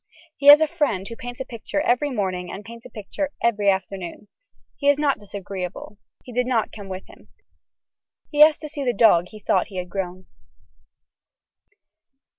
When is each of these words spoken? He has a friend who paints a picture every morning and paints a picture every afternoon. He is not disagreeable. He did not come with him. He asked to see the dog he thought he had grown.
He 0.35 0.47
has 0.47 0.61
a 0.61 0.67
friend 0.67 1.07
who 1.07 1.15
paints 1.15 1.39
a 1.41 1.45
picture 1.45 1.79
every 1.79 2.09
morning 2.09 2.51
and 2.51 2.65
paints 2.65 2.87
a 2.87 2.89
picture 2.89 3.29
every 3.43 3.69
afternoon. 3.69 4.29
He 4.75 4.89
is 4.89 4.97
not 4.97 5.19
disagreeable. 5.19 5.99
He 6.23 6.33
did 6.33 6.47
not 6.47 6.71
come 6.71 6.89
with 6.89 7.05
him. 7.05 7.27
He 8.31 8.41
asked 8.41 8.61
to 8.61 8.67
see 8.69 8.83
the 8.83 8.93
dog 8.93 9.27
he 9.27 9.37
thought 9.39 9.67
he 9.67 9.77
had 9.77 9.89
grown. 9.91 10.25